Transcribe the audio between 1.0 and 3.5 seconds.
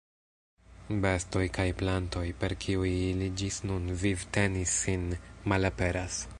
Bestoj kaj plantoj, per kiuj ili